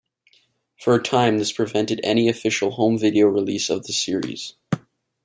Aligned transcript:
For 0.79 0.95
a 0.95 1.03
time 1.03 1.37
this 1.37 1.51
prevented 1.51 2.01
any 2.03 2.27
official 2.27 2.71
home 2.71 2.97
video 2.97 3.27
release 3.27 3.69
of 3.69 3.83
the 3.85 3.93
series. 3.93 4.55